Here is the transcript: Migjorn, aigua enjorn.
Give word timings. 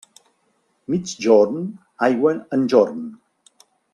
Migjorn, 0.93 1.59
aigua 2.09 2.33
enjorn. 2.59 3.07